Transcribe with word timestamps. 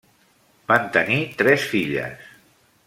Van 0.71 0.89
tenir 0.95 1.21
tres 1.43 1.69
filles. 1.75 2.29